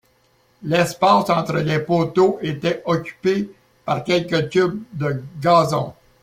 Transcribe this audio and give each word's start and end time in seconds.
L'espace 0.63 1.29
entre 1.29 1.57
les 1.59 1.77
poteaux 1.77 2.39
était 2.41 2.81
occupé 2.85 3.51
par 3.85 4.03
quelque 4.03 4.49
cubes 4.49 4.81
de 4.93 5.21
gazon. 5.39 5.93